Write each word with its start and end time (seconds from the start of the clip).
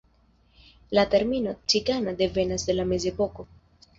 La 0.89 1.07
termino 1.09 1.57
"cigana" 1.67 2.15
devenas 2.23 2.65
de 2.69 2.75
la 2.79 2.89
mezepoko. 2.95 3.47